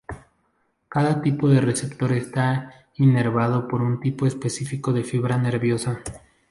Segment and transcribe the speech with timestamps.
[0.89, 6.01] Cada tipo de receptor está inervado por un tipo específico de fibra nerviosa.